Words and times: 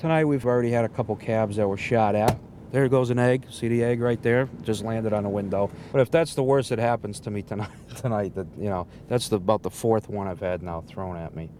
Tonight 0.00 0.24
we've 0.24 0.46
already 0.46 0.70
had 0.70 0.86
a 0.86 0.88
couple 0.88 1.14
cabs 1.14 1.56
that 1.56 1.68
were 1.68 1.76
shot 1.76 2.14
at. 2.14 2.38
There 2.72 2.88
goes 2.88 3.10
an 3.10 3.18
egg. 3.18 3.44
See 3.50 3.68
the 3.68 3.84
egg 3.84 4.00
right 4.00 4.20
there? 4.22 4.48
Just 4.62 4.82
landed 4.82 5.12
on 5.12 5.26
a 5.26 5.28
window. 5.28 5.70
But 5.92 6.00
if 6.00 6.10
that's 6.10 6.34
the 6.34 6.42
worst 6.42 6.70
that 6.70 6.78
happens 6.78 7.20
to 7.20 7.30
me 7.30 7.42
tonight, 7.42 7.68
tonight, 7.96 8.34
that 8.34 8.46
you 8.56 8.70
know, 8.70 8.86
that's 9.08 9.28
the, 9.28 9.36
about 9.36 9.62
the 9.62 9.68
fourth 9.68 10.08
one 10.08 10.26
I've 10.26 10.40
had 10.40 10.62
now 10.62 10.80
thrown 10.80 11.18
at 11.18 11.36
me. 11.36 11.50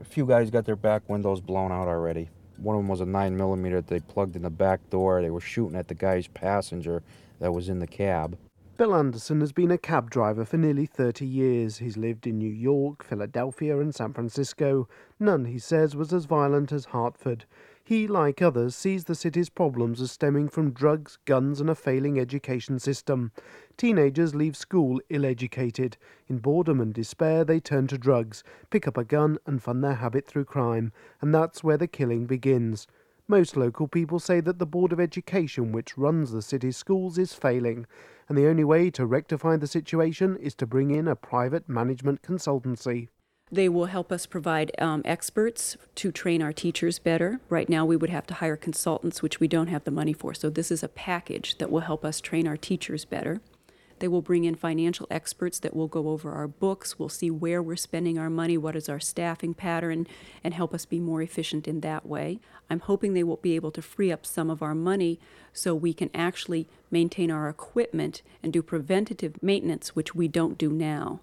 A 0.00 0.04
few 0.04 0.26
guys 0.26 0.48
got 0.48 0.64
their 0.64 0.76
back 0.76 1.08
windows 1.08 1.40
blown 1.40 1.72
out 1.72 1.88
already. 1.88 2.28
One 2.58 2.76
of 2.76 2.82
them 2.82 2.88
was 2.88 3.00
a 3.00 3.04
nine 3.04 3.36
millimeter 3.36 3.80
that 3.80 3.88
they 3.88 3.98
plugged 3.98 4.36
in 4.36 4.42
the 4.42 4.50
back 4.50 4.78
door. 4.90 5.20
They 5.20 5.30
were 5.30 5.40
shooting 5.40 5.74
at 5.74 5.88
the 5.88 5.94
guy's 5.94 6.28
passenger 6.28 7.02
that 7.40 7.50
was 7.50 7.68
in 7.68 7.80
the 7.80 7.88
cab. 7.88 8.38
Bill 8.76 8.94
Anderson 8.94 9.40
has 9.40 9.50
been 9.50 9.72
a 9.72 9.76
cab 9.76 10.08
driver 10.08 10.44
for 10.44 10.56
nearly 10.56 10.86
30 10.86 11.26
years. 11.26 11.78
He's 11.78 11.96
lived 11.96 12.28
in 12.28 12.38
New 12.38 12.48
York, 12.48 13.04
Philadelphia, 13.04 13.80
and 13.80 13.92
San 13.92 14.12
Francisco. 14.12 14.88
None, 15.18 15.46
he 15.46 15.58
says, 15.58 15.96
was 15.96 16.12
as 16.12 16.26
violent 16.26 16.70
as 16.70 16.84
Hartford. 16.84 17.44
He, 17.88 18.06
like 18.06 18.42
others, 18.42 18.76
sees 18.76 19.04
the 19.04 19.14
city's 19.14 19.48
problems 19.48 20.02
as 20.02 20.12
stemming 20.12 20.50
from 20.50 20.72
drugs, 20.72 21.16
guns, 21.24 21.58
and 21.58 21.70
a 21.70 21.74
failing 21.74 22.20
education 22.20 22.78
system. 22.78 23.32
Teenagers 23.78 24.34
leave 24.34 24.58
school 24.58 25.00
ill 25.08 25.24
educated. 25.24 25.96
In 26.28 26.36
boredom 26.36 26.82
and 26.82 26.92
despair, 26.92 27.46
they 27.46 27.60
turn 27.60 27.86
to 27.86 27.96
drugs, 27.96 28.44
pick 28.68 28.86
up 28.86 28.98
a 28.98 29.04
gun, 29.04 29.38
and 29.46 29.62
fund 29.62 29.82
their 29.82 29.94
habit 29.94 30.26
through 30.26 30.44
crime. 30.44 30.92
And 31.22 31.34
that's 31.34 31.64
where 31.64 31.78
the 31.78 31.86
killing 31.86 32.26
begins. 32.26 32.86
Most 33.26 33.56
local 33.56 33.88
people 33.88 34.18
say 34.18 34.40
that 34.40 34.58
the 34.58 34.66
Board 34.66 34.92
of 34.92 35.00
Education, 35.00 35.72
which 35.72 35.96
runs 35.96 36.30
the 36.30 36.42
city's 36.42 36.76
schools, 36.76 37.16
is 37.16 37.32
failing, 37.32 37.86
and 38.28 38.36
the 38.36 38.48
only 38.48 38.64
way 38.64 38.90
to 38.90 39.06
rectify 39.06 39.56
the 39.56 39.66
situation 39.66 40.36
is 40.36 40.54
to 40.56 40.66
bring 40.66 40.90
in 40.90 41.08
a 41.08 41.16
private 41.16 41.70
management 41.70 42.20
consultancy. 42.20 43.08
They 43.50 43.68
will 43.68 43.86
help 43.86 44.12
us 44.12 44.26
provide 44.26 44.72
um, 44.78 45.02
experts 45.04 45.76
to 45.96 46.12
train 46.12 46.42
our 46.42 46.52
teachers 46.52 46.98
better. 46.98 47.40
Right 47.48 47.68
now, 47.68 47.86
we 47.86 47.96
would 47.96 48.10
have 48.10 48.26
to 48.26 48.34
hire 48.34 48.56
consultants, 48.56 49.22
which 49.22 49.40
we 49.40 49.48
don't 49.48 49.68
have 49.68 49.84
the 49.84 49.90
money 49.90 50.12
for. 50.12 50.34
So, 50.34 50.50
this 50.50 50.70
is 50.70 50.82
a 50.82 50.88
package 50.88 51.56
that 51.58 51.70
will 51.70 51.80
help 51.80 52.04
us 52.04 52.20
train 52.20 52.46
our 52.46 52.58
teachers 52.58 53.04
better. 53.04 53.40
They 53.98 54.08
will 54.08 54.22
bring 54.22 54.44
in 54.44 54.54
financial 54.54 55.06
experts 55.10 55.58
that 55.60 55.74
will 55.74 55.88
go 55.88 56.10
over 56.10 56.32
our 56.32 56.46
books. 56.46 56.98
We'll 56.98 57.08
see 57.08 57.30
where 57.30 57.62
we're 57.62 57.76
spending 57.76 58.18
our 58.18 58.30
money, 58.30 58.56
what 58.56 58.76
is 58.76 58.88
our 58.88 59.00
staffing 59.00 59.54
pattern, 59.54 60.06
and 60.44 60.54
help 60.54 60.72
us 60.72 60.84
be 60.84 61.00
more 61.00 61.22
efficient 61.22 61.66
in 61.66 61.80
that 61.80 62.06
way. 62.06 62.38
I'm 62.70 62.80
hoping 62.80 63.12
they 63.14 63.24
will 63.24 63.36
be 63.38 63.56
able 63.56 63.70
to 63.72 63.82
free 63.82 64.12
up 64.12 64.24
some 64.24 64.50
of 64.50 64.62
our 64.62 64.74
money 64.74 65.18
so 65.52 65.74
we 65.74 65.92
can 65.92 66.10
actually 66.14 66.68
maintain 66.90 67.30
our 67.30 67.48
equipment 67.48 68.22
and 68.42 68.52
do 68.52 68.62
preventative 68.62 69.42
maintenance, 69.42 69.96
which 69.96 70.14
we 70.14 70.28
don't 70.28 70.58
do 70.58 70.70
now. 70.70 71.20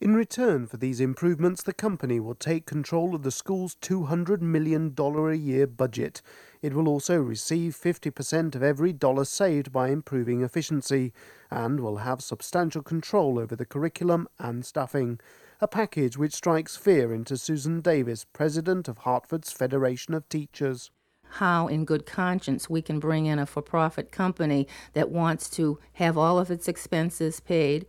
In 0.00 0.14
return 0.14 0.68
for 0.68 0.76
these 0.76 1.00
improvements, 1.00 1.64
the 1.64 1.72
company 1.72 2.20
will 2.20 2.36
take 2.36 2.66
control 2.66 3.16
of 3.16 3.24
the 3.24 3.32
school's 3.32 3.74
$200 3.82 4.40
million 4.40 4.94
a 4.96 5.34
year 5.34 5.66
budget. 5.66 6.22
It 6.62 6.72
will 6.72 6.88
also 6.88 7.20
receive 7.20 7.74
50% 7.74 8.54
of 8.54 8.62
every 8.62 8.92
dollar 8.92 9.24
saved 9.24 9.72
by 9.72 9.88
improving 9.88 10.42
efficiency 10.42 11.12
and 11.50 11.80
will 11.80 11.96
have 11.96 12.22
substantial 12.22 12.82
control 12.82 13.40
over 13.40 13.56
the 13.56 13.66
curriculum 13.66 14.28
and 14.38 14.64
staffing. 14.64 15.18
A 15.60 15.66
package 15.66 16.16
which 16.16 16.32
strikes 16.32 16.76
fear 16.76 17.12
into 17.12 17.36
Susan 17.36 17.80
Davis, 17.80 18.24
president 18.24 18.86
of 18.86 18.98
Hartford's 18.98 19.50
Federation 19.50 20.14
of 20.14 20.28
Teachers 20.28 20.92
how, 21.32 21.66
in 21.66 21.84
good 21.84 22.06
conscience, 22.06 22.70
we 22.70 22.80
can 22.80 22.98
bring 22.98 23.26
in 23.26 23.38
a 23.38 23.44
for 23.44 23.60
profit 23.60 24.10
company 24.10 24.66
that 24.94 25.10
wants 25.10 25.50
to 25.50 25.78
have 25.92 26.16
all 26.16 26.38
of 26.38 26.50
its 26.50 26.68
expenses 26.68 27.38
paid, 27.38 27.86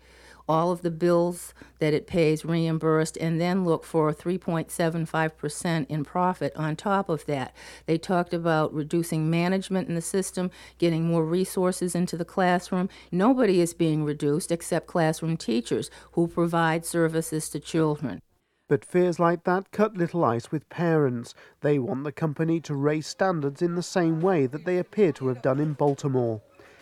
all 0.49 0.71
of 0.71 0.81
the 0.81 0.91
bills 0.91 1.53
that 1.77 1.93
it 1.93 2.07
pays 2.07 2.43
reimbursed, 2.43 3.15
and 3.17 3.39
then 3.39 3.63
look 3.63 3.85
for 3.85 4.11
3.75% 4.11 5.85
in 5.87 6.03
profit 6.03 6.51
on 6.55 6.75
top 6.75 7.07
of 7.07 7.25
that. 7.27 7.55
They 7.85 7.99
talked 7.99 8.33
about 8.33 8.73
reducing 8.73 9.29
management 9.29 9.87
in 9.87 9.95
the 9.95 10.01
system, 10.01 10.49
getting 10.79 11.05
more 11.05 11.23
resources 11.23 11.93
into 11.93 12.17
the 12.17 12.25
classroom. 12.25 12.89
Nobody 13.11 13.61
is 13.61 13.75
being 13.75 14.03
reduced 14.03 14.51
except 14.51 14.87
classroom 14.87 15.37
teachers 15.37 15.91
who 16.13 16.27
provide 16.27 16.85
services 16.85 17.47
to 17.49 17.59
children. 17.59 18.19
But 18.67 18.85
fears 18.85 19.19
like 19.19 19.45
that 19.45 19.71
cut 19.71 19.97
little 19.97 20.23
ice 20.23 20.51
with 20.51 20.69
parents. 20.69 21.33
They 21.61 21.79
want 21.79 22.03
the 22.03 22.11
company 22.11 22.59
to 22.61 22.75
raise 22.75 23.07
standards 23.07 23.61
in 23.61 23.75
the 23.75 23.83
same 23.83 24.19
way 24.19 24.45
that 24.45 24.65
they 24.65 24.77
appear 24.77 25.11
to 25.13 25.27
have 25.27 25.41
done 25.41 25.59
in 25.59 25.73
Baltimore. 25.73 26.41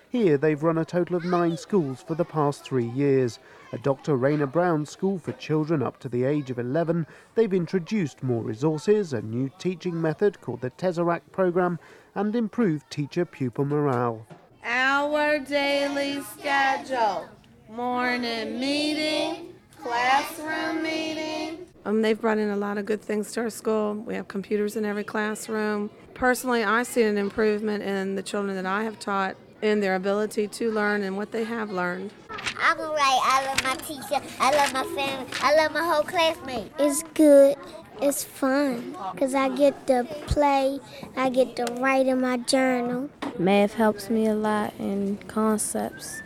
Here, 0.10 0.38
they've 0.38 0.64
run 0.64 0.78
a 0.78 0.86
total 0.86 1.18
of 1.18 1.26
nine 1.26 1.58
schools 1.58 2.02
for 2.02 2.16
the 2.16 2.24
past 2.24 2.64
three 2.64 2.88
years. 2.88 3.40
At 3.74 3.84
Dr. 3.84 4.16
Rayner 4.16 4.46
Browne's 4.46 4.90
school 4.90 5.20
for 5.20 5.34
children 5.34 5.84
up 5.84 6.00
to 6.00 6.08
the 6.08 6.24
age 6.24 6.50
of 6.50 6.60
11, 6.60 7.06
they've 7.36 7.54
introduced 7.54 8.24
more 8.24 8.42
resources, 8.42 9.12
a 9.12 9.22
new 9.22 9.52
teaching 9.60 10.02
method 10.02 10.40
called 10.40 10.62
the 10.62 10.72
Tesseract 10.72 11.34
program, 11.34 11.78
and 12.16 12.34
improved 12.36 12.90
teacher 12.90 13.26
pupil 13.26 13.66
morale. 13.66 14.26
Our 14.64 15.40
daily 15.40 16.22
schedule 16.22 17.28
morning 17.70 18.58
meeting, 18.58 19.54
classroom 19.82 20.82
meeting. 20.82 21.68
Um, 21.84 22.02
they've 22.02 22.20
brought 22.20 22.38
in 22.38 22.50
a 22.50 22.58
lot 22.58 22.78
of 22.78 22.86
good 22.86 23.02
things 23.02 23.34
to 23.34 23.42
our 23.42 23.50
school. 23.50 23.94
We 23.94 24.16
have 24.16 24.30
computers 24.30 24.78
in 24.78 24.86
every 24.86 25.04
classroom. 25.04 25.90
Personally, 26.14 26.64
I 26.64 26.84
see 26.84 27.04
an 27.04 27.18
improvement 27.18 27.84
in 27.84 28.16
the 28.16 28.24
children 28.24 28.56
that 28.56 28.66
I 28.66 28.84
have 28.84 29.00
taught 29.00 29.36
in 29.62 29.80
their 29.80 29.96
ability 29.96 30.48
to 30.48 30.72
learn 30.72 31.04
and 31.04 31.18
what 31.18 31.32
they 31.32 31.44
have 31.44 31.72
learned. 31.72 32.12
I'm 32.60 32.80
right. 32.80 33.20
I 33.24 33.46
love 33.48 33.64
my 33.64 33.76
teacher. 33.76 34.22
I 34.40 34.52
love 34.56 34.74
my 34.74 34.84
family. 34.96 35.28
I 35.42 35.56
love 35.56 35.74
my 35.74 35.84
whole 35.84 36.04
classmates. 36.04 36.74
It's 36.80 37.04
good. 37.14 37.56
It's 38.02 38.24
fun 38.24 38.96
because 39.14 39.34
I 39.34 39.50
get 39.50 39.88
to 39.88 40.04
play. 40.28 40.80
I 41.16 41.30
get 41.30 41.56
to 41.56 41.66
write 41.80 42.06
in 42.06 42.22
my 42.22 42.38
journal. 42.38 43.10
Math 43.40 43.74
helps 43.74 44.10
me 44.10 44.28
a 44.28 44.36
lot, 44.36 44.74
and 44.80 45.26
concepts 45.28 46.22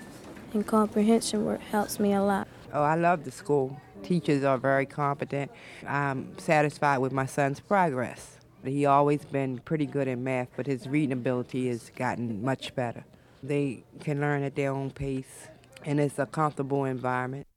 and 0.54 0.68
comprehension 0.68 1.46
work 1.46 1.62
helps 1.62 2.00
me 2.00 2.14
a 2.14 2.22
lot. 2.22 2.48
Oh, 2.74 2.84
I 2.84 2.96
love 2.96 3.24
the 3.24 3.32
school. 3.32 3.80
Teachers 4.04 4.44
are 4.44 4.58
very 4.58 4.86
competent. 4.86 5.52
I'm 5.88 6.38
satisfied 6.38 6.98
with 6.98 7.14
my 7.14 7.26
son's 7.26 7.60
progress. 7.60 8.38
He 8.66 8.86
always 8.86 9.24
been 9.26 9.60
pretty 9.60 9.86
good 9.86 10.08
in 10.08 10.24
math, 10.24 10.50
but 10.56 10.68
his 10.68 10.88
reading 10.88 11.14
ability 11.14 11.70
has 11.70 11.90
gotten 11.96 12.44
much 12.44 12.76
better. 12.76 13.06
They 13.44 13.84
can 14.02 14.22
learn 14.22 14.44
at 14.44 14.56
their 14.56 14.72
own 14.72 14.92
pace, 14.92 15.48
and 15.86 16.00
it's 16.00 16.20
a 16.20 16.26
comfortable 16.26 16.86
environment. 16.86 17.48